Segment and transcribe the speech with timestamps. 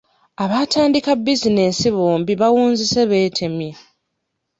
[0.43, 3.71] Abaatandika bizinensi bombi baawunzise beetemye.